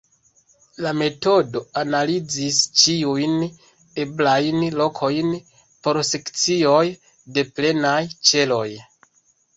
La 0.83 0.91
metodo 0.99 1.59
analizas 1.81 2.57
ĉiujn 2.83 3.35
eblajn 4.05 4.65
lokojn 4.81 5.31
por 5.85 6.01
sekcioj 6.13 6.83
de 7.37 7.45
plenaj 7.53 7.97
ĉeloj. 8.31 8.69